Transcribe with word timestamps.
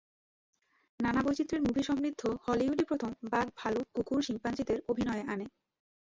নানা 0.99 1.21
বৈচিত্র্যের 1.25 1.61
মুভিসমৃদ্ধ 1.61 2.21
হলিউডই 2.45 2.85
প্রথম 2.85 3.11
বাঘ 3.31 3.47
ভালুক 3.57 3.85
কুকুর 3.95 4.19
শিম্পাঞ্জিদের 4.21 4.79
অভিনয়ে 4.91 5.23
আনে। 5.33 5.45